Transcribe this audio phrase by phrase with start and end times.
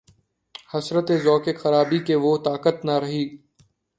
[0.71, 1.07] حسرت!
[1.11, 3.23] اے ذوقِ خرابی کہ‘ وہ طاقت نہ رہی